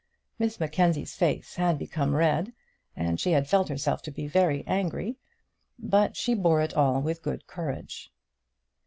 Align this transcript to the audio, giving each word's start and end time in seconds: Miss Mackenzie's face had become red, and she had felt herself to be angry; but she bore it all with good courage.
Miss 0.39 0.59
Mackenzie's 0.59 1.13
face 1.13 1.53
had 1.57 1.77
become 1.77 2.15
red, 2.15 2.53
and 2.95 3.19
she 3.19 3.33
had 3.33 3.47
felt 3.47 3.69
herself 3.69 4.01
to 4.01 4.11
be 4.11 4.31
angry; 4.65 5.15
but 5.77 6.17
she 6.17 6.33
bore 6.33 6.59
it 6.63 6.73
all 6.73 7.03
with 7.03 7.21
good 7.21 7.45
courage. 7.45 8.11